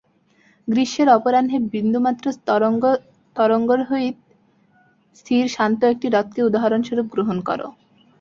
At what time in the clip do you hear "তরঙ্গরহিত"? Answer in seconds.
3.35-4.17